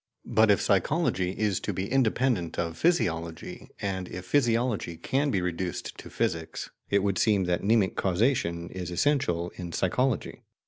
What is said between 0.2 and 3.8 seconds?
But if psychology is to be independent of physiology,